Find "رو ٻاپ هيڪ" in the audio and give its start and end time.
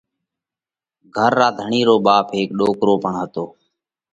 1.87-2.49